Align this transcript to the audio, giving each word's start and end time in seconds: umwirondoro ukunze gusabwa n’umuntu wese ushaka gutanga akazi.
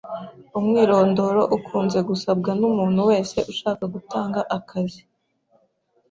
umwirondoro 0.59 1.41
ukunze 1.57 1.99
gusabwa 2.09 2.51
n’umuntu 2.59 3.01
wese 3.09 3.37
ushaka 3.51 3.83
gutanga 3.93 4.39
akazi. 4.57 5.01